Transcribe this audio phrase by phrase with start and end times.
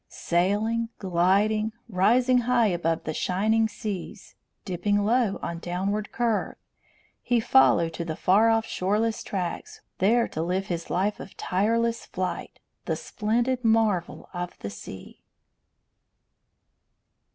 [0.09, 4.33] Sailing, gliding, rising high above the shining waves,
[4.65, 6.55] dipping low on downward curve,
[7.21, 12.07] he followed to the far off shoreless tracts, there to live his life of tireless
[12.07, 15.21] flight, the splendid marvel of the sea.